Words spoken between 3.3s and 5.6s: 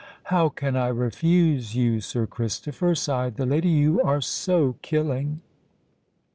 the lady. "You are so killing!"